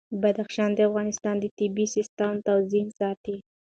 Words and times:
بدخشان 0.21 0.69
د 0.75 0.79
افغانستان 0.89 1.35
د 1.39 1.45
طبعي 1.57 1.85
سیسټم 1.95 2.33
توازن 2.45 2.87
ساتي. 2.99 3.35